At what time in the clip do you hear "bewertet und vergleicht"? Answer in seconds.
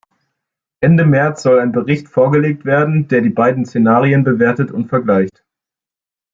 4.23-5.43